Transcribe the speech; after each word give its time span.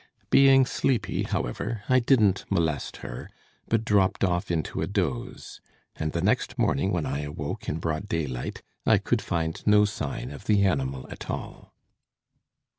Being 0.31 0.65
sleepy, 0.65 1.21
however, 1.21 1.83
I 1.87 1.99
didn't 1.99 2.45
molest 2.49 2.97
her, 3.05 3.29
but 3.69 3.85
dropped 3.85 4.23
off 4.23 4.49
into 4.49 4.81
a 4.81 4.87
doze, 4.87 5.61
and 5.95 6.11
the 6.11 6.23
next 6.23 6.57
morning 6.57 6.89
when 6.91 7.05
I 7.05 7.19
awoke 7.19 7.69
in 7.69 7.77
broad 7.77 8.09
daylight 8.09 8.63
I 8.83 8.97
could 8.97 9.21
find 9.21 9.61
no 9.67 9.85
sign 9.85 10.31
of 10.31 10.45
the 10.45 10.65
animal 10.65 11.05
at 11.11 11.29
all. 11.29 11.75